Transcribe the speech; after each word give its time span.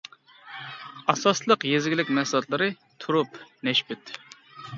ئاساسلىق 1.13 1.67
يېزا 1.73 1.91
ئىگىلىك 1.91 2.09
مەھسۇلاتلىرى 2.21 2.71
تۇرۇپ، 3.07 3.39
نەشپۈت. 3.69 4.17